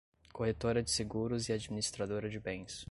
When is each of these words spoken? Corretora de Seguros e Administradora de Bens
Corretora 0.33 0.81
de 0.81 0.89
Seguros 0.89 1.47
e 1.47 1.53
Administradora 1.53 2.27
de 2.27 2.39
Bens 2.39 2.79